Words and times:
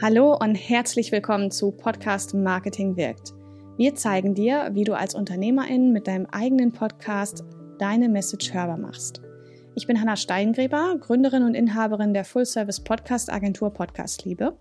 Hallo 0.00 0.36
und 0.36 0.54
herzlich 0.54 1.10
willkommen 1.10 1.50
zu 1.50 1.72
Podcast 1.72 2.32
Marketing 2.32 2.96
wirkt. 2.96 3.34
Wir 3.76 3.96
zeigen 3.96 4.32
dir, 4.32 4.70
wie 4.72 4.84
du 4.84 4.96
als 4.96 5.16
Unternehmerin 5.16 5.92
mit 5.92 6.06
deinem 6.06 6.26
eigenen 6.26 6.70
Podcast 6.70 7.42
deine 7.80 8.08
Message 8.08 8.54
hörbar 8.54 8.76
machst. 8.76 9.20
Ich 9.74 9.88
bin 9.88 10.00
Hanna 10.00 10.14
Steingräber, 10.14 10.96
Gründerin 11.00 11.42
und 11.42 11.54
Inhaberin 11.54 12.14
der 12.14 12.24
Full-Service 12.24 12.84
Podcast 12.84 13.28
Agentur 13.32 13.74
Podcast 13.74 14.24
Liebe. 14.24 14.56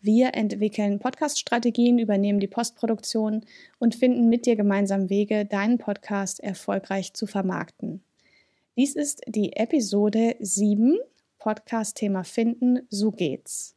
Wir 0.00 0.36
entwickeln 0.36 1.00
Podcast-Strategien, 1.00 1.98
übernehmen 1.98 2.38
die 2.38 2.46
Postproduktion 2.46 3.44
und 3.80 3.96
finden 3.96 4.28
mit 4.28 4.46
dir 4.46 4.54
gemeinsam 4.54 5.10
Wege, 5.10 5.46
deinen 5.46 5.78
Podcast 5.78 6.38
erfolgreich 6.38 7.12
zu 7.12 7.26
vermarkten. 7.26 8.04
Dies 8.76 8.94
ist 8.94 9.22
die 9.26 9.56
Episode 9.56 10.36
7, 10.38 10.96
Podcast-Thema 11.40 12.22
Finden, 12.22 12.86
so 12.88 13.10
geht's. 13.10 13.74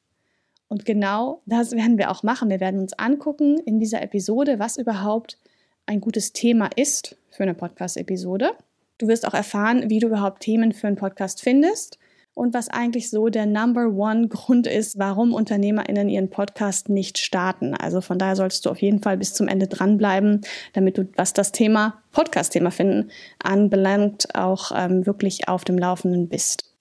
Und 0.74 0.86
genau 0.86 1.44
das 1.46 1.74
werden 1.74 2.00
wir 2.00 2.10
auch 2.10 2.24
machen. 2.24 2.50
Wir 2.50 2.60
werden 2.60 2.80
uns 2.80 2.94
angucken 2.94 3.60
in 3.60 3.80
dieser 3.80 4.02
Episode, 4.02 4.58
was 4.58 4.78
überhaupt 4.78 5.38
ein 5.86 6.02
gutes 6.02 6.34
Thema 6.34 6.68
ist 6.76 7.16
für 7.30 7.44
eine 7.44 7.54
Podcast-Episode. 7.54 8.54
Du 8.98 9.08
wirst 9.08 9.28
auch 9.28 9.36
erfahren, 9.36 9.92
wie 9.92 10.00
du 10.00 10.08
überhaupt 10.08 10.40
Themen 10.40 10.72
für 10.72 10.88
einen 10.88 10.96
Podcast 10.96 11.44
findest 11.44 12.00
und 12.34 12.56
was 12.56 12.70
eigentlich 12.70 13.12
so 13.12 13.30
der 13.30 13.46
Number 13.46 13.90
One 13.90 14.30
Grund 14.30 14.66
ist, 14.66 14.98
warum 14.98 15.36
UnternehmerInnen 15.36 16.10
ihren 16.10 16.32
Podcast 16.32 16.90
nicht 16.90 17.20
starten. 17.20 17.76
Also 17.76 18.02
von 18.02 18.18
daher 18.18 18.36
solltest 18.36 18.66
du 18.66 18.72
auf 18.72 18.82
jeden 18.82 19.04
Fall 19.04 19.18
bis 19.18 19.36
zum 19.36 19.48
Ende 19.48 19.68
dranbleiben, 19.68 20.42
damit 20.74 20.98
du, 20.98 21.08
was 21.16 21.34
das 21.34 21.52
Thema 21.52 22.02
Podcast-Thema 22.14 22.72
finden 22.72 23.12
anbelangt, 23.44 24.34
auch 24.34 24.72
ähm, 24.76 25.06
wirklich 25.06 25.48
auf 25.48 25.66
dem 25.66 25.78
Laufenden 25.78 26.30
bist. 26.30 26.73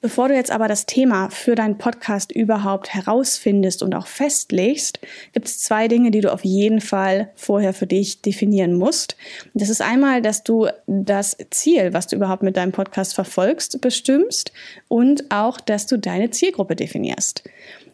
Bevor 0.00 0.28
du 0.28 0.34
jetzt 0.34 0.52
aber 0.52 0.68
das 0.68 0.86
Thema 0.86 1.28
für 1.28 1.56
deinen 1.56 1.76
Podcast 1.76 2.30
überhaupt 2.30 2.94
herausfindest 2.94 3.82
und 3.82 3.96
auch 3.96 4.06
festlegst, 4.06 5.00
gibt 5.32 5.48
es 5.48 5.58
zwei 5.58 5.88
Dinge, 5.88 6.12
die 6.12 6.20
du 6.20 6.32
auf 6.32 6.44
jeden 6.44 6.80
Fall 6.80 7.32
vorher 7.34 7.74
für 7.74 7.88
dich 7.88 8.22
definieren 8.22 8.74
musst. 8.74 9.16
Das 9.54 9.68
ist 9.68 9.82
einmal, 9.82 10.22
dass 10.22 10.44
du 10.44 10.68
das 10.86 11.36
Ziel, 11.50 11.94
was 11.94 12.06
du 12.06 12.14
überhaupt 12.14 12.44
mit 12.44 12.56
deinem 12.56 12.70
Podcast 12.70 13.16
verfolgst, 13.16 13.80
bestimmst 13.80 14.52
und 14.86 15.32
auch, 15.32 15.58
dass 15.60 15.86
du 15.86 15.98
deine 15.98 16.30
Zielgruppe 16.30 16.76
definierst. 16.76 17.42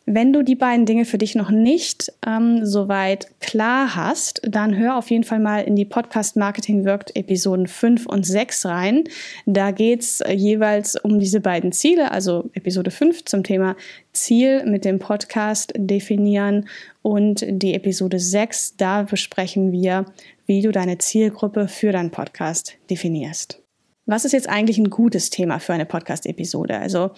Wenn 0.06 0.34
du 0.34 0.42
die 0.42 0.54
beiden 0.54 0.84
Dinge 0.84 1.06
für 1.06 1.16
dich 1.16 1.34
noch 1.34 1.50
nicht 1.50 2.12
ähm, 2.26 2.66
soweit 2.66 3.28
klar 3.40 3.96
hast, 3.96 4.42
dann 4.46 4.76
hör 4.76 4.98
auf 4.98 5.10
jeden 5.10 5.24
Fall 5.24 5.40
mal 5.40 5.60
in 5.60 5.76
die 5.76 5.86
Podcast 5.86 6.36
Marketing 6.36 6.84
Wirkt 6.84 7.16
Episoden 7.16 7.66
5 7.66 8.04
und 8.04 8.26
6 8.26 8.66
rein. 8.66 9.04
Da 9.46 9.70
geht's 9.70 10.20
äh, 10.20 10.32
jeweils 10.32 10.96
um 10.96 11.18
diese 11.18 11.40
beiden 11.40 11.72
Ziele, 11.72 12.10
also 12.10 12.50
Episode 12.52 12.90
5 12.90 13.24
zum 13.24 13.44
Thema 13.44 13.76
Ziel 14.12 14.66
mit 14.66 14.84
dem 14.84 14.98
Podcast 14.98 15.72
definieren 15.74 16.68
und 17.00 17.42
die 17.48 17.72
Episode 17.72 18.18
6, 18.18 18.76
da 18.76 19.04
besprechen 19.04 19.72
wir, 19.72 20.04
wie 20.44 20.60
du 20.60 20.70
deine 20.70 20.98
Zielgruppe 20.98 21.66
für 21.66 21.92
deinen 21.92 22.10
Podcast 22.10 22.74
definierst. 22.90 23.63
Was 24.06 24.26
ist 24.26 24.32
jetzt 24.32 24.50
eigentlich 24.50 24.76
ein 24.76 24.90
gutes 24.90 25.30
Thema 25.30 25.58
für 25.60 25.72
eine 25.72 25.86
Podcast-Episode? 25.86 26.78
Also 26.78 27.12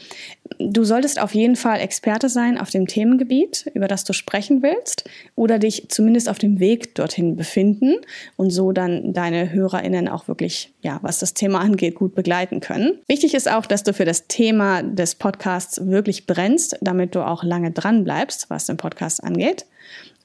du 0.61 0.84
solltest 0.84 1.20
auf 1.20 1.34
jeden 1.34 1.56
Fall 1.56 1.81
Experte 1.81 2.29
sein 2.29 2.59
auf 2.59 2.70
dem 2.70 2.87
Themengebiet, 2.87 3.69
über 3.75 3.89
das 3.89 4.05
du 4.05 4.12
sprechen 4.12 4.62
willst, 4.62 5.03
oder 5.34 5.59
dich 5.59 5.89
zumindest 5.89 6.29
auf 6.29 6.39
dem 6.39 6.61
Weg 6.61 6.95
dorthin 6.95 7.34
befinden 7.34 7.97
und 8.37 8.51
so 8.51 8.70
dann 8.70 9.12
deine 9.12 9.53
HörerInnen 9.53 10.09
auch 10.09 10.29
wirklich, 10.29 10.73
ja, 10.81 11.01
was 11.03 11.19
das 11.19 11.34
Thema 11.34 11.59
angeht, 11.59 11.97
gut 11.97 12.14
begleiten 12.14 12.61
können. 12.61 13.01
Wichtig 13.09 13.34
ist 13.34 13.51
auch, 13.51 13.67
dass 13.67 13.83
du 13.83 13.92
für 13.92 14.05
das 14.05 14.29
Thema 14.29 14.84
des 14.84 15.17
Podcasts 15.17 15.84
wirklich 15.89 16.29
brennst, 16.29 16.79
damit 16.83 17.17
du 17.17 17.27
auch 17.27 17.42
lange 17.42 17.73
dran 17.73 18.05
bleibst, 18.05 18.48
was 18.48 18.67
den 18.67 18.77
Podcast 18.77 19.25
angeht. 19.25 19.67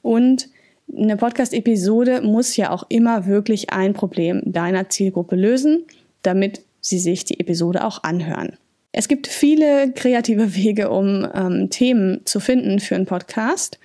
Und 0.04 0.48
eine 0.96 1.18
Podcast-Episode 1.18 2.22
muss 2.22 2.56
ja 2.56 2.70
auch 2.70 2.84
immer 2.90 3.26
wirklich 3.26 3.72
ein 3.72 3.94
Problem 3.94 4.44
deiner 4.46 4.90
Zielgruppe 4.90 5.36
lösen 5.36 5.86
damit 6.24 6.62
Sie 6.82 7.00
sich 7.00 7.26
die 7.26 7.40
Episode 7.40 7.84
auch 7.84 8.04
anhören. 8.04 8.58
Es 8.92 9.08
gibt 9.08 9.28
viele 9.28 9.92
kreative 9.92 10.56
Wege, 10.56 10.90
um 10.90 11.28
ähm, 11.34 11.70
Themen 11.70 12.22
zu 12.26 12.40
finden 12.40 12.80
für 12.80 12.96
einen 12.96 13.06
Podcast. 13.06 13.80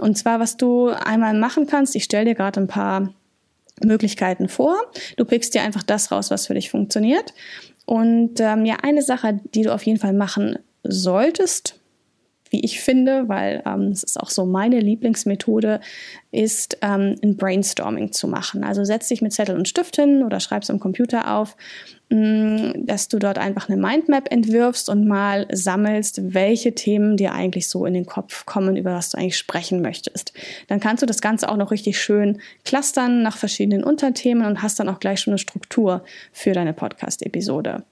Und 0.00 0.16
zwar, 0.16 0.38
was 0.38 0.56
du 0.56 0.88
einmal 0.88 1.34
machen 1.34 1.66
kannst, 1.66 1.96
ich 1.96 2.04
stelle 2.04 2.26
dir 2.26 2.34
gerade 2.34 2.60
ein 2.60 2.68
paar 2.68 3.12
Möglichkeiten 3.82 4.48
vor. 4.48 4.76
Du 5.16 5.24
pickst 5.24 5.54
dir 5.54 5.62
einfach 5.62 5.82
das 5.82 6.12
raus, 6.12 6.30
was 6.30 6.46
für 6.46 6.54
dich 6.54 6.70
funktioniert. 6.70 7.34
Und 7.84 8.38
ähm, 8.40 8.64
ja, 8.64 8.76
eine 8.82 9.02
Sache, 9.02 9.40
die 9.54 9.62
du 9.62 9.74
auf 9.74 9.82
jeden 9.84 9.98
Fall 9.98 10.12
machen 10.12 10.58
solltest, 10.84 11.80
wie 12.52 12.60
ich 12.60 12.80
finde, 12.80 13.28
weil 13.28 13.62
ähm, 13.66 13.88
es 13.88 14.02
ist 14.02 14.20
auch 14.20 14.30
so 14.30 14.44
meine 14.44 14.78
Lieblingsmethode, 14.78 15.80
ist 16.30 16.78
ähm, 16.82 17.16
ein 17.22 17.36
Brainstorming 17.36 18.12
zu 18.12 18.28
machen. 18.28 18.62
Also 18.62 18.84
setz 18.84 19.08
dich 19.08 19.22
mit 19.22 19.32
Zettel 19.32 19.56
und 19.56 19.68
Stift 19.68 19.96
hin 19.96 20.22
oder 20.22 20.38
schreib's 20.38 20.70
am 20.70 20.78
Computer 20.78 21.34
auf, 21.34 21.56
mh, 22.10 22.18
mm, 22.18 22.86
dass 22.86 23.08
du 23.08 23.18
dort 23.18 23.38
einfach 23.38 23.68
eine 23.68 23.80
Mindmap 23.80 24.30
entwirfst 24.30 24.90
und 24.90 25.08
mal 25.08 25.46
sammelst, 25.50 26.34
welche 26.34 26.74
Themen 26.74 27.16
dir 27.16 27.32
eigentlich 27.32 27.68
so 27.68 27.86
in 27.86 27.94
den 27.94 28.06
Kopf 28.06 28.44
kommen, 28.44 28.76
über 28.76 28.94
was 28.94 29.10
du 29.10 29.18
eigentlich 29.18 29.38
sprechen 29.38 29.80
möchtest. 29.80 30.34
Dann 30.68 30.78
kannst 30.78 31.02
du 31.02 31.06
das 31.06 31.22
Ganze 31.22 31.48
auch 31.48 31.56
noch 31.56 31.70
richtig 31.70 31.98
schön 31.98 32.38
clustern 32.64 33.22
nach 33.22 33.38
verschiedenen 33.38 33.82
Unterthemen 33.82 34.46
und 34.46 34.62
hast 34.62 34.78
dann 34.78 34.90
auch 34.90 35.00
gleich 35.00 35.20
schon 35.20 35.32
eine 35.32 35.38
Struktur 35.38 36.04
für 36.32 36.52
deine 36.52 36.74
Podcast-Episode. 36.74 37.84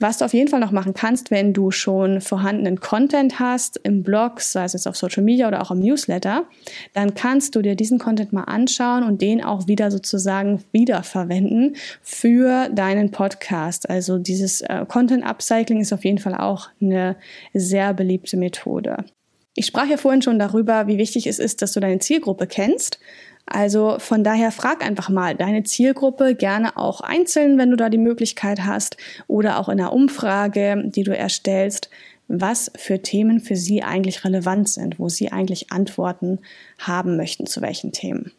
Was 0.00 0.18
du 0.18 0.24
auf 0.24 0.32
jeden 0.32 0.48
Fall 0.48 0.60
noch 0.60 0.70
machen 0.70 0.94
kannst, 0.94 1.32
wenn 1.32 1.52
du 1.52 1.72
schon 1.72 2.20
vorhandenen 2.20 2.78
Content 2.78 3.40
hast 3.40 3.80
im 3.82 4.04
Blog, 4.04 4.40
sei 4.40 4.62
es 4.62 4.72
jetzt 4.72 4.86
auf 4.86 4.96
Social 4.96 5.24
Media 5.24 5.48
oder 5.48 5.60
auch 5.60 5.72
im 5.72 5.80
Newsletter, 5.80 6.44
dann 6.94 7.14
kannst 7.14 7.56
du 7.56 7.62
dir 7.62 7.74
diesen 7.74 7.98
Content 7.98 8.32
mal 8.32 8.44
anschauen 8.44 9.02
und 9.02 9.20
den 9.20 9.42
auch 9.42 9.66
wieder 9.66 9.90
sozusagen 9.90 10.62
wiederverwenden 10.70 11.74
für 12.00 12.68
deinen 12.68 13.10
Podcast. 13.10 13.90
Also 13.90 14.18
dieses 14.18 14.60
äh, 14.60 14.86
Content 14.86 15.24
Upcycling 15.24 15.80
ist 15.80 15.92
auf 15.92 16.04
jeden 16.04 16.18
Fall 16.18 16.36
auch 16.36 16.68
eine 16.80 17.16
sehr 17.52 17.92
beliebte 17.92 18.36
Methode. 18.36 19.04
Ich 19.56 19.66
sprach 19.66 19.88
ja 19.88 19.96
vorhin 19.96 20.22
schon 20.22 20.38
darüber, 20.38 20.86
wie 20.86 20.98
wichtig 20.98 21.26
es 21.26 21.40
ist, 21.40 21.60
dass 21.60 21.72
du 21.72 21.80
deine 21.80 21.98
Zielgruppe 21.98 22.46
kennst. 22.46 23.00
Also 23.50 23.98
von 23.98 24.24
daher 24.24 24.52
frag 24.52 24.84
einfach 24.84 25.08
mal 25.08 25.34
deine 25.34 25.62
Zielgruppe 25.62 26.34
gerne 26.34 26.76
auch 26.76 27.00
einzeln, 27.00 27.58
wenn 27.58 27.70
du 27.70 27.76
da 27.76 27.88
die 27.88 27.98
Möglichkeit 27.98 28.64
hast 28.64 28.96
oder 29.26 29.58
auch 29.58 29.68
in 29.68 29.80
einer 29.80 29.92
Umfrage, 29.92 30.82
die 30.86 31.02
du 31.02 31.16
erstellst, 31.16 31.88
was 32.28 32.70
für 32.76 33.00
Themen 33.00 33.40
für 33.40 33.56
sie 33.56 33.82
eigentlich 33.82 34.24
relevant 34.24 34.68
sind, 34.68 34.98
wo 34.98 35.08
sie 35.08 35.32
eigentlich 35.32 35.72
Antworten 35.72 36.40
haben 36.78 37.16
möchten 37.16 37.46
zu 37.46 37.62
welchen 37.62 37.92
Themen. 37.92 38.32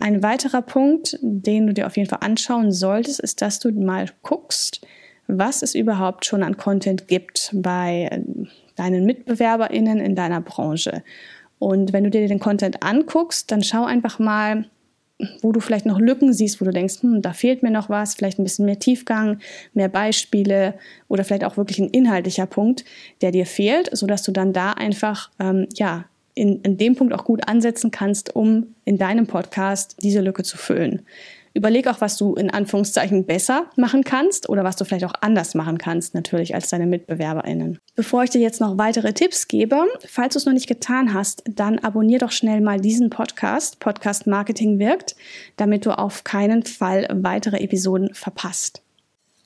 Ein 0.00 0.22
weiterer 0.22 0.62
Punkt, 0.62 1.18
den 1.22 1.66
du 1.68 1.74
dir 1.74 1.86
auf 1.86 1.96
jeden 1.96 2.08
Fall 2.08 2.20
anschauen 2.22 2.72
solltest, 2.72 3.20
ist, 3.20 3.40
dass 3.42 3.58
du 3.58 3.72
mal 3.72 4.06
guckst, 4.22 4.80
was 5.28 5.62
es 5.62 5.74
überhaupt 5.74 6.24
schon 6.24 6.42
an 6.42 6.56
Content 6.56 7.06
gibt 7.06 7.50
bei 7.52 8.24
deinen 8.76 9.04
MitbewerberInnen 9.04 9.98
in 9.98 10.14
deiner 10.14 10.40
Branche. 10.40 11.02
Und 11.58 11.92
wenn 11.92 12.04
du 12.04 12.10
dir 12.10 12.26
den 12.28 12.38
Content 12.38 12.82
anguckst, 12.82 13.50
dann 13.50 13.62
schau 13.62 13.84
einfach 13.84 14.18
mal, 14.18 14.66
wo 15.42 15.52
du 15.52 15.60
vielleicht 15.60 15.86
noch 15.86 15.98
Lücken 15.98 16.32
siehst, 16.32 16.60
wo 16.60 16.64
du 16.64 16.70
denkst, 16.70 17.02
hm, 17.02 17.22
da 17.22 17.32
fehlt 17.32 17.62
mir 17.62 17.70
noch 17.70 17.88
was, 17.88 18.14
vielleicht 18.14 18.38
ein 18.38 18.44
bisschen 18.44 18.66
mehr 18.66 18.78
Tiefgang, 18.78 19.40
mehr 19.74 19.88
Beispiele 19.88 20.74
oder 21.08 21.24
vielleicht 21.24 21.44
auch 21.44 21.56
wirklich 21.56 21.80
ein 21.80 21.90
inhaltlicher 21.90 22.46
Punkt, 22.46 22.84
der 23.20 23.32
dir 23.32 23.46
fehlt, 23.46 23.90
sodass 23.92 24.22
du 24.22 24.32
dann 24.32 24.52
da 24.52 24.72
einfach 24.72 25.30
ähm, 25.40 25.66
ja 25.74 26.04
in, 26.34 26.60
in 26.62 26.76
dem 26.76 26.94
Punkt 26.94 27.12
auch 27.12 27.24
gut 27.24 27.48
ansetzen 27.48 27.90
kannst, 27.90 28.36
um 28.36 28.74
in 28.84 28.96
deinem 28.96 29.26
Podcast 29.26 29.96
diese 30.02 30.20
Lücke 30.20 30.44
zu 30.44 30.56
füllen. 30.56 31.02
Überleg 31.54 31.86
auch, 31.88 32.00
was 32.00 32.16
du 32.16 32.34
in 32.34 32.50
Anführungszeichen 32.50 33.26
besser 33.26 33.66
machen 33.76 34.04
kannst 34.04 34.48
oder 34.48 34.64
was 34.64 34.76
du 34.76 34.84
vielleicht 34.84 35.04
auch 35.04 35.14
anders 35.20 35.54
machen 35.54 35.78
kannst, 35.78 36.14
natürlich 36.14 36.54
als 36.54 36.70
deine 36.70 36.86
MitbewerberInnen. 36.86 37.78
Bevor 37.94 38.24
ich 38.24 38.30
dir 38.30 38.40
jetzt 38.40 38.60
noch 38.60 38.78
weitere 38.78 39.12
Tipps 39.12 39.48
gebe, 39.48 39.84
falls 40.06 40.34
du 40.34 40.38
es 40.38 40.46
noch 40.46 40.52
nicht 40.52 40.68
getan 40.68 41.14
hast, 41.14 41.42
dann 41.48 41.78
abonnier 41.78 42.18
doch 42.18 42.32
schnell 42.32 42.60
mal 42.60 42.80
diesen 42.80 43.10
Podcast, 43.10 43.80
Podcast 43.80 44.26
Marketing 44.26 44.78
wirkt, 44.78 45.16
damit 45.56 45.86
du 45.86 45.96
auf 45.96 46.24
keinen 46.24 46.62
Fall 46.64 47.08
weitere 47.10 47.58
Episoden 47.58 48.14
verpasst. 48.14 48.82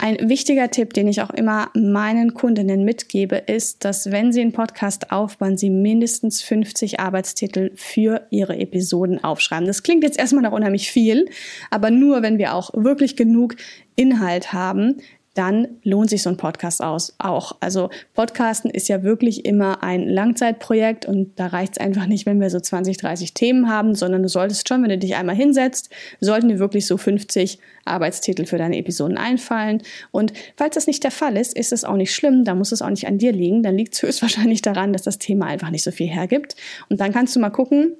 Ein 0.05 0.29
wichtiger 0.29 0.69
Tipp, 0.69 0.95
den 0.95 1.07
ich 1.07 1.23
auch 1.23 1.31
immer 1.31 1.71
meinen 1.75 2.35
Kundinnen 2.35 2.85
mitgebe, 2.85 3.37
ist, 3.37 3.85
dass 3.85 4.11
wenn 4.11 4.33
sie 4.33 4.41
einen 4.41 4.51
Podcast 4.51 5.13
aufbauen, 5.13 5.57
sie 5.57 5.71
mindestens 5.71 6.43
50 6.43 6.99
Arbeitstitel 6.99 7.71
für 7.77 8.27
ihre 8.31 8.59
Episoden 8.59 9.23
aufschreiben. 9.23 9.69
Das 9.69 9.85
klingt 9.85 10.03
jetzt 10.03 10.19
erstmal 10.19 10.43
noch 10.43 10.51
unheimlich 10.51 10.91
viel, 10.91 11.29
aber 11.71 11.93
nur 11.93 12.21
wenn 12.21 12.39
wir 12.39 12.55
auch 12.55 12.71
wirklich 12.75 13.15
genug 13.15 13.55
Inhalt 13.95 14.53
haben, 14.53 14.97
dann 15.35 15.69
lohnt 15.83 16.11
sich 16.11 16.23
so 16.23 16.31
ein 16.31 16.37
Podcast 16.37 16.83
aus 16.83 17.15
auch. 17.19 17.57
Also 17.61 17.89
Podcasten 18.15 18.71
ist 18.71 18.89
ja 18.89 19.03
wirklich 19.03 19.45
immer 19.45 19.83
ein 19.83 20.09
Langzeitprojekt 20.09 21.07
und 21.07 21.39
da 21.39 21.47
reicht 21.47 21.73
es 21.73 21.79
einfach 21.79 22.07
nicht, 22.07 22.27
wenn 22.27 22.41
wir 22.41 22.51
so 22.51 22.61
20, 22.61 22.99
30 22.99 23.33
Themen 23.33 23.71
haben, 23.71 23.95
sondern 23.95 24.23
du 24.23 24.29
solltest 24.29 24.69
schon, 24.69 24.83
wenn 24.83 24.91
du 24.91 24.99
dich 24.99 25.17
einmal 25.17 25.35
hinsetzt, 25.35 25.91
sollten 26.21 26.49
dir 26.49 26.59
wirklich 26.59 26.87
so 26.87 26.99
50 26.99 27.59
Arbeitstitel 27.85 28.45
für 28.45 28.59
deine 28.59 28.77
Episoden 28.77 29.17
einfallen. 29.17 29.83
Und 30.11 30.33
falls 30.57 30.75
das 30.75 30.87
nicht 30.87 31.03
der 31.03 31.11
Fall 31.11 31.37
ist, 31.37 31.57
ist 31.57 31.73
es 31.73 31.85
auch 31.85 31.97
nicht 31.97 32.15
schlimm, 32.15 32.45
da 32.45 32.55
muss 32.55 32.73
es 32.73 32.83
auch 32.83 32.91
nicht 32.91 33.07
an 33.07 33.19
dir 33.19 33.33
liegen. 33.33 33.63
Dann 33.63 33.77
liegt 33.77 33.95
es 33.95 34.03
höchstwahrscheinlich 34.03 34.63
daran, 34.63 34.93
dass 34.93 35.03
das 35.03 35.19
Thema 35.19 35.47
einfach 35.47 35.71
nicht 35.71 35.83
so 35.83 35.91
viel 35.91 36.09
hergibt. 36.09 36.57
Und 36.89 37.01
dann 37.01 37.13
kannst 37.13 37.35
du 37.35 37.41
mal 37.41 37.51
gucken, 37.51 37.97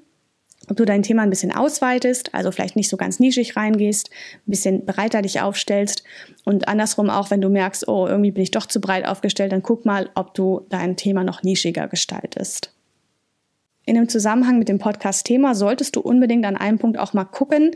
ob 0.73 0.77
du 0.77 0.85
dein 0.85 1.03
Thema 1.03 1.21
ein 1.21 1.29
bisschen 1.29 1.51
ausweitest, 1.51 2.33
also 2.33 2.51
vielleicht 2.51 2.75
nicht 2.75 2.89
so 2.89 2.97
ganz 2.97 3.19
nischig 3.19 3.55
reingehst, 3.55 4.09
ein 4.47 4.49
bisschen 4.49 4.85
breiter 4.85 5.21
dich 5.21 5.39
aufstellst 5.39 6.03
und 6.45 6.67
andersrum 6.67 7.11
auch, 7.11 7.29
wenn 7.29 7.41
du 7.41 7.49
merkst, 7.49 7.87
oh, 7.87 8.07
irgendwie 8.07 8.31
bin 8.31 8.41
ich 8.41 8.49
doch 8.49 8.65
zu 8.65 8.81
breit 8.81 9.05
aufgestellt, 9.05 9.51
dann 9.51 9.61
guck 9.61 9.85
mal, 9.85 10.09
ob 10.15 10.33
du 10.33 10.65
dein 10.69 10.97
Thema 10.97 11.23
noch 11.23 11.43
nischiger 11.43 11.87
gestaltest. 11.87 12.73
In 13.85 13.95
dem 13.95 14.09
Zusammenhang 14.09 14.57
mit 14.57 14.67
dem 14.67 14.79
Podcast-Thema 14.79 15.53
solltest 15.53 15.95
du 15.95 15.99
unbedingt 15.99 16.45
an 16.45 16.55
einem 16.55 16.79
Punkt 16.79 16.97
auch 16.97 17.13
mal 17.13 17.25
gucken, 17.25 17.71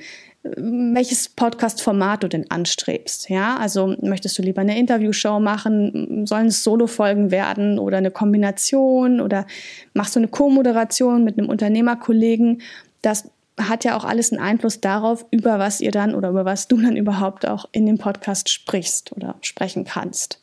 welches 0.55 1.29
Podcast-Format 1.29 2.23
du 2.23 2.29
denn 2.29 2.49
anstrebst. 2.49 3.29
Ja, 3.29 3.57
also 3.57 3.95
möchtest 4.01 4.37
du 4.37 4.41
lieber 4.41 4.61
eine 4.61 4.79
Interviewshow 4.79 5.39
machen? 5.39 6.25
Sollen 6.25 6.47
es 6.47 6.63
Solo-Folgen 6.63 7.31
werden 7.31 7.79
oder 7.79 7.97
eine 7.97 8.11
Kombination 8.11 9.19
oder 9.19 9.45
machst 9.93 10.15
du 10.15 10.19
eine 10.19 10.29
Co-Moderation 10.29 11.23
mit 11.23 11.37
einem 11.37 11.49
Unternehmerkollegen? 11.49 12.61
Das 13.01 13.29
hat 13.59 13.83
ja 13.83 13.97
auch 13.97 14.03
alles 14.03 14.31
einen 14.31 14.41
Einfluss 14.41 14.81
darauf, 14.81 15.25
über 15.31 15.59
was 15.59 15.81
ihr 15.81 15.91
dann 15.91 16.13
oder 16.13 16.29
über 16.29 16.45
was 16.45 16.67
du 16.67 16.77
dann 16.77 16.95
überhaupt 16.95 17.47
auch 17.47 17.67
in 17.71 17.85
dem 17.85 17.97
Podcast 17.97 18.49
sprichst 18.49 19.11
oder 19.13 19.35
sprechen 19.41 19.83
kannst. 19.83 20.41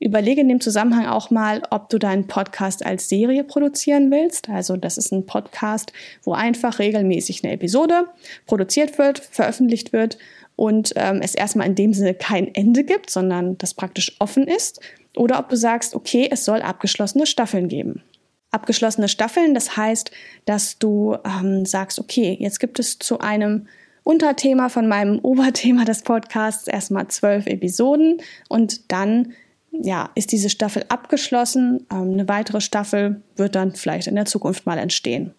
Überlege 0.00 0.42
in 0.42 0.48
dem 0.48 0.60
Zusammenhang 0.60 1.06
auch 1.06 1.30
mal, 1.30 1.62
ob 1.70 1.88
du 1.88 1.98
deinen 1.98 2.28
Podcast 2.28 2.86
als 2.86 3.08
Serie 3.08 3.42
produzieren 3.42 4.10
willst. 4.12 4.48
Also 4.48 4.76
das 4.76 4.96
ist 4.96 5.12
ein 5.12 5.26
Podcast, 5.26 5.92
wo 6.22 6.32
einfach 6.34 6.78
regelmäßig 6.78 7.42
eine 7.42 7.52
Episode 7.52 8.06
produziert 8.46 8.96
wird, 8.98 9.18
veröffentlicht 9.18 9.92
wird 9.92 10.18
und 10.54 10.92
ähm, 10.96 11.20
es 11.22 11.34
erstmal 11.34 11.66
in 11.66 11.74
dem 11.74 11.94
Sinne 11.94 12.14
kein 12.14 12.54
Ende 12.54 12.84
gibt, 12.84 13.10
sondern 13.10 13.58
das 13.58 13.74
praktisch 13.74 14.16
offen 14.20 14.46
ist. 14.46 14.80
Oder 15.16 15.40
ob 15.40 15.48
du 15.48 15.56
sagst, 15.56 15.96
okay, 15.96 16.28
es 16.30 16.44
soll 16.44 16.62
abgeschlossene 16.62 17.26
Staffeln 17.26 17.68
geben. 17.68 18.02
Abgeschlossene 18.50 19.08
Staffeln, 19.08 19.54
das 19.54 19.76
heißt, 19.76 20.10
dass 20.46 20.78
du 20.78 21.16
ähm, 21.24 21.66
sagst, 21.66 21.98
okay, 21.98 22.36
jetzt 22.40 22.60
gibt 22.60 22.78
es 22.78 22.98
zu 22.98 23.18
einem 23.20 23.66
Unterthema 24.04 24.68
von 24.68 24.88
meinem 24.88 25.18
Oberthema 25.22 25.84
des 25.84 26.02
Podcasts 26.02 26.66
erstmal 26.66 27.08
zwölf 27.08 27.46
Episoden 27.46 28.22
und 28.48 28.90
dann 28.90 29.34
ja, 29.70 30.10
ist 30.14 30.32
diese 30.32 30.50
Staffel 30.50 30.84
abgeschlossen. 30.88 31.86
Ähm, 31.92 32.12
eine 32.14 32.28
weitere 32.28 32.60
Staffel 32.60 33.22
wird 33.36 33.54
dann 33.54 33.74
vielleicht 33.74 34.06
in 34.06 34.14
der 34.14 34.24
Zukunft 34.24 34.66
mal 34.66 34.78
entstehen. 34.78 35.34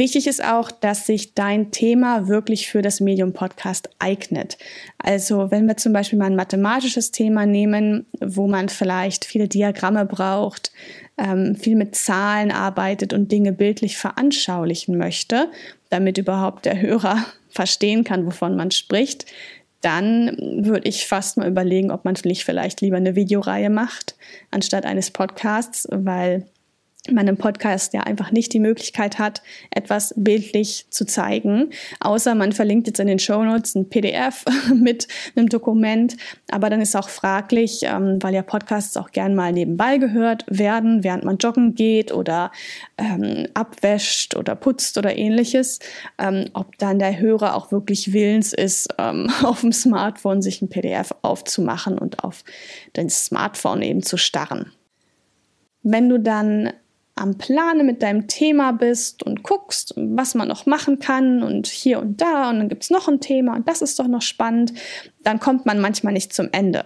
Wichtig 0.00 0.26
ist 0.26 0.42
auch, 0.42 0.70
dass 0.70 1.04
sich 1.04 1.34
dein 1.34 1.72
Thema 1.72 2.26
wirklich 2.26 2.70
für 2.70 2.80
das 2.80 3.00
Medium 3.00 3.34
Podcast 3.34 3.90
eignet. 3.98 4.56
Also 4.96 5.50
wenn 5.50 5.66
wir 5.68 5.76
zum 5.76 5.92
Beispiel 5.92 6.18
mal 6.18 6.24
ein 6.24 6.36
mathematisches 6.36 7.10
Thema 7.10 7.44
nehmen, 7.44 8.06
wo 8.18 8.48
man 8.48 8.70
vielleicht 8.70 9.26
viele 9.26 9.46
Diagramme 9.46 10.06
braucht, 10.06 10.72
ähm, 11.18 11.54
viel 11.54 11.76
mit 11.76 11.96
Zahlen 11.96 12.50
arbeitet 12.50 13.12
und 13.12 13.30
Dinge 13.30 13.52
bildlich 13.52 13.98
veranschaulichen 13.98 14.96
möchte, 14.96 15.50
damit 15.90 16.16
überhaupt 16.16 16.64
der 16.64 16.80
Hörer 16.80 17.22
verstehen 17.50 18.02
kann, 18.02 18.24
wovon 18.24 18.56
man 18.56 18.70
spricht, 18.70 19.26
dann 19.82 20.34
würde 20.64 20.88
ich 20.88 21.08
fast 21.08 21.36
mal 21.36 21.46
überlegen, 21.46 21.90
ob 21.90 22.06
man 22.06 22.16
vielleicht 22.16 22.80
lieber 22.80 22.96
eine 22.96 23.16
Videoreihe 23.16 23.68
macht, 23.68 24.14
anstatt 24.50 24.86
eines 24.86 25.10
Podcasts, 25.10 25.86
weil 25.90 26.46
man 27.12 27.28
im 27.28 27.36
Podcast 27.36 27.92
ja 27.94 28.02
einfach 28.02 28.30
nicht 28.30 28.52
die 28.52 28.60
Möglichkeit 28.60 29.18
hat, 29.18 29.42
etwas 29.70 30.14
bildlich 30.16 30.86
zu 30.90 31.04
zeigen, 31.04 31.70
außer 32.00 32.34
man 32.34 32.52
verlinkt 32.52 32.86
jetzt 32.86 33.00
in 33.00 33.06
den 33.06 33.18
Show 33.18 33.42
Notes 33.42 33.74
ein 33.74 33.88
PDF 33.88 34.44
mit 34.74 35.08
einem 35.36 35.48
Dokument. 35.48 36.16
Aber 36.50 36.70
dann 36.70 36.80
ist 36.80 36.96
auch 36.96 37.08
fraglich, 37.08 37.82
ähm, 37.84 38.18
weil 38.20 38.34
ja 38.34 38.42
Podcasts 38.42 38.96
auch 38.96 39.10
gern 39.10 39.34
mal 39.34 39.52
nebenbei 39.52 39.98
gehört 39.98 40.44
werden, 40.48 41.04
während 41.04 41.24
man 41.24 41.38
joggen 41.38 41.74
geht 41.74 42.12
oder 42.12 42.50
ähm, 42.98 43.46
abwäscht 43.54 44.36
oder 44.36 44.54
putzt 44.54 44.98
oder 44.98 45.16
ähnliches, 45.16 45.78
ähm, 46.18 46.46
ob 46.52 46.78
dann 46.78 46.98
der 46.98 47.18
Hörer 47.18 47.54
auch 47.54 47.72
wirklich 47.72 48.12
willens 48.12 48.52
ist, 48.52 48.88
ähm, 48.98 49.30
auf 49.42 49.60
dem 49.60 49.72
Smartphone 49.72 50.42
sich 50.42 50.62
ein 50.62 50.68
PDF 50.68 51.14
aufzumachen 51.22 51.98
und 51.98 52.24
auf 52.24 52.44
das 52.92 53.26
Smartphone 53.26 53.82
eben 53.82 54.02
zu 54.02 54.16
starren. 54.16 54.72
Wenn 55.82 56.08
du 56.08 56.18
dann 56.18 56.72
am 57.20 57.36
Plane 57.36 57.84
mit 57.84 58.02
deinem 58.02 58.26
Thema 58.26 58.72
bist 58.72 59.22
und 59.22 59.42
guckst, 59.42 59.92
was 59.96 60.34
man 60.34 60.48
noch 60.48 60.64
machen 60.64 60.98
kann 60.98 61.42
und 61.42 61.66
hier 61.66 62.00
und 62.00 62.20
da 62.20 62.48
und 62.48 62.58
dann 62.58 62.68
gibt 62.68 62.82
es 62.82 62.90
noch 62.90 63.08
ein 63.08 63.20
Thema 63.20 63.56
und 63.56 63.68
das 63.68 63.82
ist 63.82 63.98
doch 63.98 64.08
noch 64.08 64.22
spannend, 64.22 64.72
dann 65.22 65.38
kommt 65.38 65.66
man 65.66 65.80
manchmal 65.80 66.14
nicht 66.14 66.32
zum 66.32 66.48
Ende. 66.50 66.82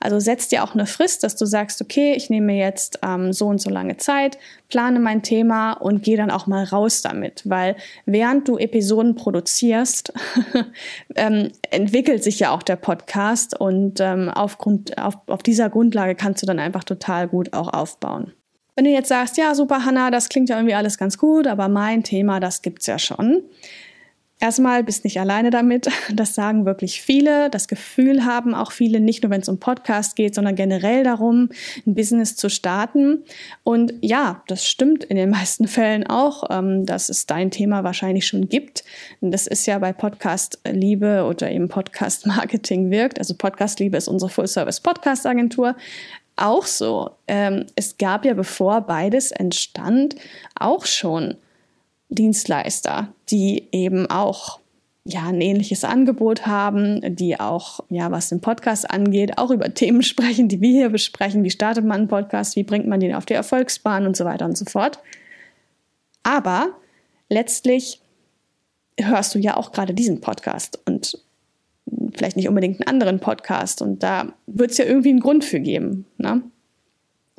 Also 0.00 0.18
setz 0.18 0.48
dir 0.48 0.64
auch 0.64 0.74
eine 0.74 0.86
Frist, 0.86 1.22
dass 1.22 1.36
du 1.36 1.46
sagst, 1.46 1.80
okay, 1.80 2.14
ich 2.16 2.30
nehme 2.30 2.54
jetzt 2.54 2.98
ähm, 3.02 3.32
so 3.32 3.46
und 3.46 3.60
so 3.60 3.70
lange 3.70 3.96
Zeit, 3.96 4.38
plane 4.68 4.98
mein 4.98 5.22
Thema 5.22 5.74
und 5.74 6.02
gehe 6.02 6.16
dann 6.16 6.32
auch 6.32 6.48
mal 6.48 6.64
raus 6.64 7.02
damit, 7.02 7.42
weil 7.44 7.76
während 8.06 8.48
du 8.48 8.58
Episoden 8.58 9.14
produzierst, 9.14 10.12
ähm, 11.14 11.52
entwickelt 11.70 12.24
sich 12.24 12.40
ja 12.40 12.50
auch 12.50 12.64
der 12.64 12.76
Podcast 12.76 13.58
und 13.58 14.00
ähm, 14.00 14.30
aufgrund, 14.30 14.98
auf, 14.98 15.16
auf 15.28 15.44
dieser 15.44 15.70
Grundlage 15.70 16.16
kannst 16.16 16.42
du 16.42 16.46
dann 16.46 16.58
einfach 16.58 16.82
total 16.82 17.28
gut 17.28 17.52
auch 17.52 17.72
aufbauen. 17.72 18.32
Wenn 18.76 18.84
du 18.84 18.90
jetzt 18.90 19.08
sagst, 19.08 19.38
ja, 19.38 19.54
super, 19.54 19.86
Hanna, 19.86 20.10
das 20.10 20.28
klingt 20.28 20.50
ja 20.50 20.56
irgendwie 20.56 20.74
alles 20.74 20.98
ganz 20.98 21.16
gut, 21.16 21.46
aber 21.46 21.68
mein 21.68 22.02
Thema, 22.02 22.40
das 22.40 22.60
gibt's 22.60 22.86
ja 22.86 22.98
schon. 22.98 23.42
Erstmal 24.38 24.84
bist 24.84 25.04
nicht 25.04 25.18
alleine 25.18 25.48
damit. 25.48 25.88
Das 26.12 26.34
sagen 26.34 26.66
wirklich 26.66 27.00
viele. 27.00 27.48
Das 27.48 27.68
Gefühl 27.68 28.26
haben 28.26 28.54
auch 28.54 28.72
viele, 28.72 29.00
nicht 29.00 29.22
nur 29.22 29.30
wenn 29.30 29.40
es 29.40 29.48
um 29.48 29.58
Podcast 29.58 30.14
geht, 30.14 30.34
sondern 30.34 30.54
generell 30.54 31.04
darum, 31.04 31.48
ein 31.86 31.94
Business 31.94 32.36
zu 32.36 32.50
starten. 32.50 33.24
Und 33.64 33.94
ja, 34.02 34.42
das 34.46 34.66
stimmt 34.66 35.04
in 35.04 35.16
den 35.16 35.30
meisten 35.38 35.68
Fällen 35.68 36.06
auch, 36.06 36.44
ähm, 36.50 36.84
dass 36.84 37.08
es 37.08 37.24
dein 37.24 37.50
Thema 37.50 37.82
wahrscheinlich 37.82 38.26
schon 38.26 38.50
gibt. 38.50 38.84
Das 39.22 39.46
ist 39.46 39.64
ja 39.64 39.78
bei 39.78 39.94
Podcast 39.94 40.60
Liebe 40.70 41.24
oder 41.24 41.50
eben 41.50 41.68
Podcast 41.68 42.26
Marketing 42.26 42.90
wirkt. 42.90 43.18
Also 43.18 43.34
Podcast 43.34 43.80
Liebe 43.80 43.96
ist 43.96 44.08
unsere 44.08 44.30
Full 44.30 44.48
Service 44.48 44.80
Podcast 44.80 45.26
Agentur 45.26 45.76
auch 46.36 46.66
so. 46.66 47.10
Ähm, 47.26 47.66
es 47.74 47.98
gab 47.98 48.24
ja, 48.24 48.34
bevor 48.34 48.82
beides 48.82 49.32
entstand, 49.32 50.16
auch 50.54 50.84
schon 50.86 51.36
Dienstleister, 52.08 53.08
die 53.30 53.68
eben 53.72 54.08
auch 54.10 54.60
ja, 55.08 55.24
ein 55.26 55.40
ähnliches 55.40 55.84
Angebot 55.84 56.46
haben, 56.46 57.00
die 57.14 57.38
auch, 57.38 57.80
ja, 57.90 58.10
was 58.10 58.28
den 58.28 58.40
Podcast 58.40 58.90
angeht, 58.90 59.38
auch 59.38 59.50
über 59.50 59.72
Themen 59.72 60.02
sprechen, 60.04 60.48
die 60.48 60.60
wir 60.60 60.70
hier 60.70 60.90
besprechen. 60.90 61.44
Wie 61.44 61.50
startet 61.50 61.84
man 61.84 62.00
einen 62.00 62.08
Podcast? 62.08 62.56
Wie 62.56 62.64
bringt 62.64 62.86
man 62.86 63.00
den 63.00 63.14
auf 63.14 63.26
die 63.26 63.34
Erfolgsbahn 63.34 64.06
und 64.06 64.16
so 64.16 64.24
weiter 64.24 64.44
und 64.44 64.58
so 64.58 64.64
fort. 64.64 64.98
Aber 66.22 66.70
letztlich 67.28 68.00
hörst 68.98 69.34
du 69.34 69.38
ja 69.38 69.56
auch 69.56 69.72
gerade 69.72 69.94
diesen 69.94 70.20
Podcast 70.20 70.80
und 70.86 71.18
vielleicht 72.14 72.36
nicht 72.36 72.48
unbedingt 72.48 72.80
einen 72.80 72.88
anderen 72.88 73.20
Podcast. 73.20 73.82
Und 73.82 74.02
da 74.02 74.32
wird 74.46 74.70
es 74.70 74.78
ja 74.78 74.84
irgendwie 74.84 75.10
einen 75.10 75.20
Grund 75.20 75.44
für 75.44 75.60
geben. 75.60 76.06
Ne? 76.18 76.42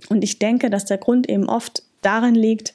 Und 0.09 0.23
ich 0.23 0.39
denke, 0.39 0.69
dass 0.69 0.85
der 0.85 0.97
Grund 0.97 1.29
eben 1.29 1.49
oft 1.49 1.83
darin 2.01 2.35
liegt, 2.35 2.73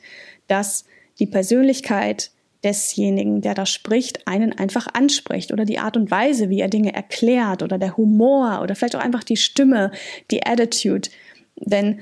dass 0.48 0.84
die 1.18 1.26
Persönlichkeit 1.26 2.30
desjenigen, 2.64 3.40
der 3.40 3.54
da 3.54 3.66
spricht, 3.66 4.26
einen 4.26 4.52
einfach 4.52 4.86
anspricht 4.92 5.52
oder 5.52 5.64
die 5.64 5.78
Art 5.78 5.96
und 5.96 6.10
Weise, 6.10 6.48
wie 6.48 6.60
er 6.60 6.68
Dinge 6.68 6.94
erklärt 6.94 7.62
oder 7.62 7.78
der 7.78 7.96
Humor 7.96 8.60
oder 8.62 8.74
vielleicht 8.74 8.96
auch 8.96 9.00
einfach 9.00 9.24
die 9.24 9.36
Stimme, 9.36 9.90
die 10.30 10.46
Attitude. 10.46 11.10
Denn 11.56 12.00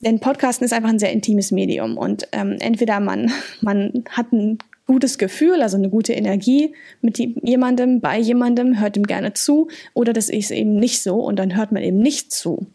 denn 0.00 0.20
Podcasten 0.20 0.64
ist 0.64 0.72
einfach 0.72 0.90
ein 0.90 0.98
sehr 0.98 1.12
intimes 1.12 1.50
Medium 1.50 1.96
und 1.96 2.28
ähm, 2.32 2.56
entweder 2.60 3.00
man, 3.00 3.32
man 3.62 4.04
hat 4.10 4.30
ein 4.30 4.58
gutes 4.86 5.18
Gefühl, 5.18 5.62
also 5.62 5.76
eine 5.76 5.90
gute 5.90 6.12
Energie 6.12 6.74
mit 7.00 7.18
jemandem, 7.18 8.00
bei 8.00 8.18
jemandem, 8.18 8.80
hört 8.80 8.96
ihm 8.96 9.02
gerne 9.02 9.32
zu 9.32 9.68
oder 9.94 10.12
das 10.12 10.28
ist 10.28 10.52
eben 10.52 10.76
nicht 10.76 11.02
so 11.02 11.16
und 11.16 11.36
dann 11.36 11.56
hört 11.56 11.72
man 11.72 11.82
eben 11.82 11.98
nicht 11.98 12.32
zu. 12.32 12.66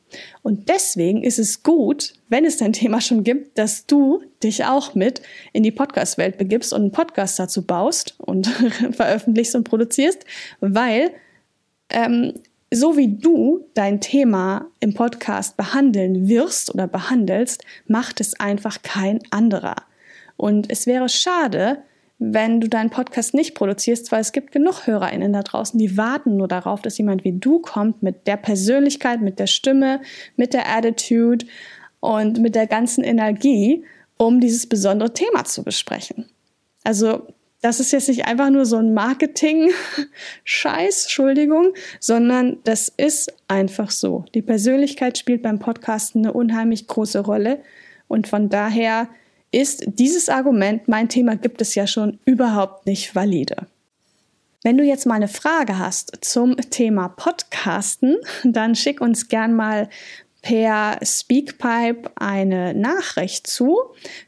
Und 0.42 0.68
deswegen 0.68 1.24
ist 1.24 1.40
es 1.40 1.64
gut, 1.64 2.14
wenn 2.28 2.44
es 2.44 2.58
dein 2.58 2.74
Thema 2.74 3.00
schon 3.00 3.24
gibt, 3.24 3.58
dass 3.58 3.86
du 3.86 4.22
dich 4.44 4.66
auch 4.66 4.94
mit 4.94 5.22
in 5.54 5.64
die 5.64 5.72
Podcast-Welt 5.72 6.38
begibst 6.38 6.74
und 6.74 6.82
einen 6.82 6.92
Podcast 6.92 7.40
dazu 7.40 7.66
baust 7.66 8.16
und 8.18 8.48
veröffentlichst 8.92 9.56
und 9.56 9.64
produzierst, 9.64 10.26
weil 10.60 11.12
ähm, 11.90 12.34
so 12.74 12.98
wie 12.98 13.18
du 13.18 13.66
dein 13.74 14.02
Thema 14.02 14.68
im 14.80 14.94
Podcast 14.94 15.58
behandeln 15.58 16.28
wirst 16.28 16.74
oder 16.74 16.88
behandelst, 16.88 17.64
macht 17.88 18.22
es 18.22 18.40
einfach 18.40 18.82
kein 18.82 19.20
anderer. 19.30 19.76
Und 20.38 20.72
es 20.72 20.88
wäre 20.88 21.10
schade, 21.10 21.84
wenn 22.24 22.62
du 22.62 22.70
deinen 22.70 22.92
Podcast 22.92 23.34
nicht 23.34 23.56
produzierst, 23.56 24.12
weil 24.12 24.22
es 24.22 24.32
gibt 24.32 24.52
genug 24.52 24.86
HörerInnen 24.86 25.34
da 25.34 25.42
draußen, 25.42 25.80
die 25.80 25.98
warten 25.98 26.38
nur 26.38 26.48
darauf, 26.48 26.84
dass 26.84 27.00
jemand 27.00 27.24
wie 27.24 27.32
du 27.32 27.58
kommt 27.58 28.04
mit 28.04 28.28
der 28.28 28.38
Persönlichkeit, 28.38 29.22
mit 29.22 29.40
der 29.40 29.48
Stimme, 29.48 30.02
mit 30.36 30.54
der 30.54 30.70
Attitude 30.70 31.48
und 32.00 32.40
mit 32.40 32.54
der 32.54 32.68
ganzen 32.68 33.04
Energie, 33.04 33.84
um 34.18 34.40
dieses 34.40 34.68
besondere 34.68 35.14
Thema 35.14 35.46
zu 35.46 35.64
besprechen. 35.64 36.30
Also 36.84 37.26
das 37.62 37.80
ist 37.80 37.92
jetzt 37.92 38.08
nicht 38.08 38.28
einfach 38.28 38.52
nur 38.52 38.68
so 38.68 38.78
ein 38.78 38.94
Marketing-Scheiß, 38.94 41.06
Entschuldigung, 41.06 41.74
sondern 42.00 42.60
das 42.66 42.88
ist 42.88 43.34
einfach 43.48 43.90
so. 43.90 44.26
Die 44.36 44.44
Persönlichkeit 44.44 45.18
spielt 45.18 45.42
beim 45.42 45.58
Podcasten 45.58 46.24
eine 46.24 46.34
unheimlich 46.34 46.86
große 46.86 47.22
Rolle 47.22 47.64
und 48.08 48.28
von 48.28 48.50
daher 48.50 49.10
ist 49.52 49.84
dieses 49.86 50.30
Argument, 50.30 50.88
mein 50.88 51.10
Thema 51.10 51.36
gibt 51.36 51.62
es 51.62 51.76
ja 51.76 51.88
schon, 51.88 52.20
überhaupt 52.26 52.86
nicht 52.86 53.16
valide. 53.16 53.68
Wenn 54.64 54.78
du 54.78 54.84
jetzt 54.84 55.06
mal 55.06 55.16
eine 55.16 55.28
Frage 55.28 55.80
hast 55.80 56.20
zum 56.22 56.56
Thema 56.56 57.10
Podcasten, 57.10 58.18
dann 58.44 58.76
schick 58.76 59.02
uns 59.02 59.28
gern 59.28 59.56
mal 59.56 59.90
per 60.42 60.98
Speakpipe 61.04 62.10
eine 62.16 62.74
Nachricht 62.74 63.46
zu. 63.46 63.78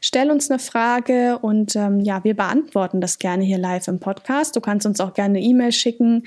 Stell 0.00 0.30
uns 0.30 0.48
eine 0.50 0.60
Frage 0.60 1.38
und 1.40 1.74
ähm, 1.74 2.00
ja, 2.00 2.22
wir 2.22 2.34
beantworten 2.34 3.00
das 3.00 3.18
gerne 3.18 3.42
hier 3.42 3.58
live 3.58 3.88
im 3.88 3.98
Podcast. 3.98 4.54
Du 4.54 4.60
kannst 4.60 4.86
uns 4.86 5.00
auch 5.00 5.14
gerne 5.14 5.38
eine 5.38 5.46
E-Mail 5.46 5.72
schicken 5.72 6.24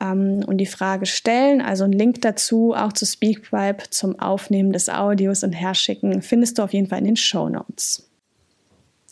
ähm, 0.00 0.42
und 0.46 0.58
die 0.58 0.66
Frage 0.66 1.04
stellen. 1.04 1.60
Also 1.60 1.84
einen 1.84 1.92
Link 1.92 2.22
dazu, 2.22 2.74
auch 2.74 2.94
zu 2.94 3.04
Speakpipe 3.04 3.90
zum 3.90 4.18
Aufnehmen 4.18 4.72
des 4.72 4.88
Audios 4.88 5.42
und 5.42 5.52
herschicken, 5.52 6.22
findest 6.22 6.58
du 6.58 6.62
auf 6.62 6.72
jeden 6.72 6.86
Fall 6.86 7.00
in 7.00 7.06
den 7.06 7.16
Show 7.16 7.48
Notes. 7.48 8.05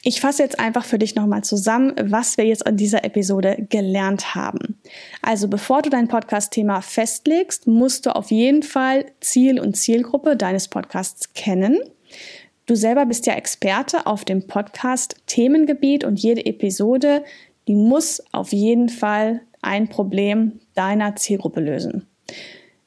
Ich 0.07 0.21
fasse 0.21 0.43
jetzt 0.43 0.61
einfach 0.61 0.85
für 0.85 0.99
dich 0.99 1.15
nochmal 1.15 1.45
zusammen, 1.45 1.95
was 1.99 2.37
wir 2.37 2.45
jetzt 2.45 2.67
an 2.67 2.77
dieser 2.77 3.05
Episode 3.05 3.67
gelernt 3.71 4.35
haben. 4.35 4.79
Also 5.23 5.49
bevor 5.49 5.81
du 5.81 5.89
dein 5.89 6.09
Podcast-Thema 6.09 6.83
festlegst, 6.83 7.67
musst 7.67 8.05
du 8.05 8.15
auf 8.15 8.31
jeden 8.31 8.63
Fall 8.63 9.07
Ziel 9.21 9.59
und 9.59 9.79
Zielgruppe 9.79 10.37
deines 10.37 10.69
Podcasts 10.69 11.33
kennen. 11.33 11.79
Du 12.67 12.75
selber 12.75 13.07
bist 13.07 13.27
ja 13.27 13.33
Experte 13.33 14.07
auf 14.07 14.27
dem 14.27 14.47
Podcast-Themengebiet 14.47 16.05
und 16.05 16.21
jede 16.21 16.45
Episode, 16.45 17.25
die 17.67 17.75
muss 17.75 18.23
auf 18.31 18.53
jeden 18.53 18.91
Fall 18.91 19.41
ein 19.63 19.89
Problem 19.89 20.61
deiner 20.75 21.17
Zielgruppe 21.17 21.61
lösen. 21.61 22.07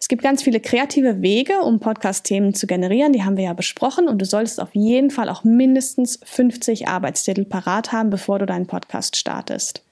Es 0.08 0.10
gibt 0.10 0.24
ganz 0.24 0.42
viele 0.42 0.62
kreative 0.62 1.22
Wege, 1.22 1.60
um 1.60 1.82
Podcast-Themen 1.82 2.54
zu 2.54 2.66
generieren. 2.66 3.12
Die 3.12 3.24
haben 3.24 3.36
wir 3.36 3.44
ja 3.44 3.52
besprochen. 3.52 4.08
Und 4.08 4.22
du 4.22 4.26
solltest 4.26 4.62
auf 4.62 4.74
jeden 4.74 5.10
Fall 5.12 5.28
auch 5.28 5.44
mindestens 5.44 6.22
50 6.24 6.88
Arbeitstitel 6.88 7.44
parat 7.44 7.92
haben, 7.92 8.10
bevor 8.10 8.40
du 8.40 8.46
deinen 8.46 8.68
Podcast 8.68 9.18
startest. 9.18 9.84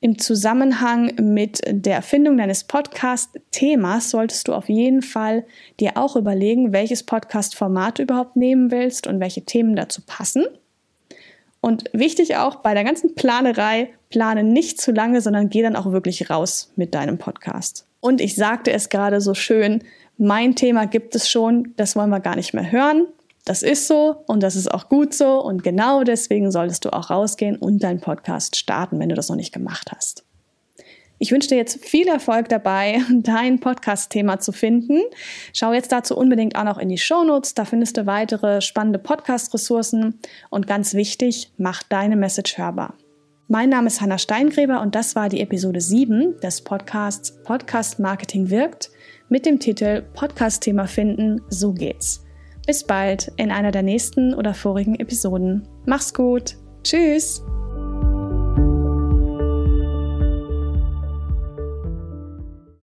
Im 0.00 0.18
Zusammenhang 0.18 1.12
mit 1.20 1.60
der 1.68 1.96
Erfindung 1.96 2.38
deines 2.38 2.64
Podcast-Themas 2.64 4.08
solltest 4.08 4.48
du 4.48 4.54
auf 4.54 4.70
jeden 4.70 5.02
Fall 5.02 5.44
dir 5.80 5.98
auch 5.98 6.16
überlegen, 6.16 6.72
welches 6.72 7.02
Podcast-Format 7.02 7.98
du 7.98 8.04
überhaupt 8.04 8.36
nehmen 8.36 8.70
willst 8.70 9.06
und 9.06 9.20
welche 9.20 9.42
Themen 9.42 9.76
dazu 9.76 10.00
passen. 10.00 10.46
Und 11.60 11.90
wichtig 11.92 12.36
auch 12.36 12.56
bei 12.56 12.72
der 12.72 12.84
ganzen 12.84 13.14
Planerei, 13.14 13.90
plane 14.08 14.44
nicht 14.44 14.80
zu 14.80 14.92
lange, 14.92 15.20
sondern 15.20 15.50
geh 15.50 15.60
dann 15.60 15.76
auch 15.76 15.92
wirklich 15.92 16.30
raus 16.30 16.72
mit 16.74 16.94
deinem 16.94 17.18
Podcast. 17.18 17.84
Und 18.00 18.20
ich 18.20 18.34
sagte 18.34 18.72
es 18.72 18.88
gerade 18.88 19.20
so 19.20 19.34
schön, 19.34 19.84
mein 20.16 20.54
Thema 20.54 20.86
gibt 20.86 21.14
es 21.14 21.30
schon, 21.30 21.74
das 21.76 21.96
wollen 21.96 22.10
wir 22.10 22.20
gar 22.20 22.36
nicht 22.36 22.54
mehr 22.54 22.70
hören. 22.70 23.06
Das 23.44 23.62
ist 23.62 23.86
so 23.86 24.22
und 24.26 24.42
das 24.42 24.54
ist 24.54 24.72
auch 24.72 24.88
gut 24.88 25.14
so 25.14 25.42
und 25.42 25.62
genau 25.62 26.04
deswegen 26.04 26.50
solltest 26.50 26.84
du 26.84 26.92
auch 26.92 27.10
rausgehen 27.10 27.56
und 27.56 27.82
deinen 27.82 28.00
Podcast 28.00 28.56
starten, 28.56 28.98
wenn 28.98 29.08
du 29.08 29.14
das 29.14 29.28
noch 29.28 29.36
nicht 29.36 29.52
gemacht 29.52 29.92
hast. 29.94 30.24
Ich 31.22 31.32
wünsche 31.32 31.48
dir 31.48 31.56
jetzt 31.56 31.84
viel 31.84 32.08
Erfolg 32.08 32.48
dabei, 32.48 33.02
dein 33.12 33.60
Podcast-Thema 33.60 34.40
zu 34.40 34.52
finden. 34.52 35.00
Schau 35.52 35.72
jetzt 35.72 35.92
dazu 35.92 36.16
unbedingt 36.16 36.56
auch 36.56 36.64
noch 36.64 36.78
in 36.78 36.88
die 36.88 36.98
Show 36.98 37.24
Notes. 37.24 37.52
Da 37.54 37.66
findest 37.66 37.98
du 37.98 38.06
weitere 38.06 38.62
spannende 38.62 38.98
Podcast-Ressourcen. 38.98 40.18
Und 40.48 40.66
ganz 40.66 40.94
wichtig, 40.94 41.52
mach 41.58 41.82
deine 41.82 42.16
Message 42.16 42.56
hörbar. 42.56 42.94
Mein 43.52 43.70
Name 43.70 43.88
ist 43.88 44.00
Hanna 44.00 44.16
Steingräber 44.16 44.80
und 44.80 44.94
das 44.94 45.16
war 45.16 45.28
die 45.28 45.40
Episode 45.40 45.80
7 45.80 46.38
des 46.38 46.60
Podcasts 46.60 47.32
Podcast 47.42 47.98
Marketing 47.98 48.48
wirkt 48.48 48.92
mit 49.28 49.44
dem 49.44 49.58
Titel 49.58 50.02
Podcast-Thema 50.14 50.86
finden, 50.86 51.40
so 51.48 51.72
geht's. 51.72 52.24
Bis 52.64 52.84
bald 52.84 53.32
in 53.38 53.50
einer 53.50 53.72
der 53.72 53.82
nächsten 53.82 54.34
oder 54.34 54.54
vorigen 54.54 54.94
Episoden. 54.94 55.66
Mach's 55.84 56.14
gut. 56.14 56.58
Tschüss. 56.84 57.42